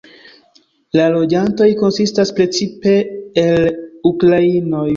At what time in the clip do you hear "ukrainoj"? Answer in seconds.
4.15-4.85